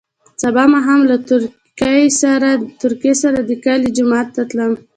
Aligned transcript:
سبا 0.43 0.63
ماښام 0.73 0.99
له 1.09 1.15
تورکي 2.81 3.13
سره 3.23 3.39
د 3.49 3.51
کلي 3.65 3.89
جومات 3.97 4.27
ته 4.35 4.41
تلم. 4.49 4.73